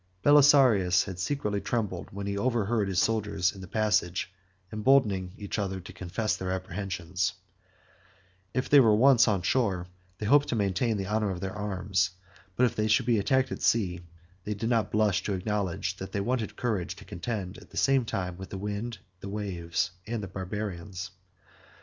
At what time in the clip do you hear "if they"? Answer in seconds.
8.51-8.79, 12.65-12.87